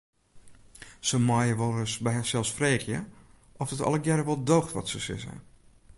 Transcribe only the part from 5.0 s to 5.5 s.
sizze.